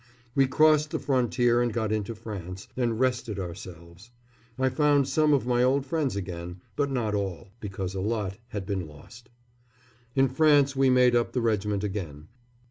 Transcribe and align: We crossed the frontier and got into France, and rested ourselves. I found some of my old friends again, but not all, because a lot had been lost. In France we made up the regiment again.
We 0.33 0.47
crossed 0.47 0.89
the 0.89 0.97
frontier 0.97 1.61
and 1.61 1.71
got 1.71 1.91
into 1.91 2.15
France, 2.15 2.67
and 2.75 2.99
rested 2.99 3.37
ourselves. 3.37 4.09
I 4.57 4.67
found 4.69 5.07
some 5.07 5.31
of 5.31 5.45
my 5.45 5.61
old 5.61 5.85
friends 5.85 6.15
again, 6.15 6.59
but 6.75 6.89
not 6.89 7.13
all, 7.13 7.49
because 7.59 7.93
a 7.93 8.01
lot 8.01 8.39
had 8.47 8.65
been 8.65 8.87
lost. 8.87 9.29
In 10.15 10.27
France 10.27 10.75
we 10.75 10.89
made 10.89 11.15
up 11.15 11.33
the 11.33 11.41
regiment 11.41 11.83
again. 11.83 12.29